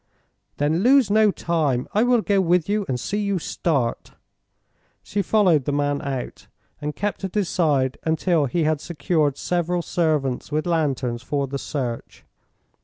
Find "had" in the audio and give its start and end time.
8.63-8.81